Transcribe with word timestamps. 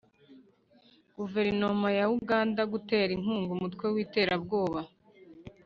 guverinoma 1.17 1.87
ya 1.99 2.05
uganda 2.17 2.61
gutera 2.73 3.11
inkunga 3.17 3.51
umutwe 3.57 3.85
w’iterabwoba 3.95 4.79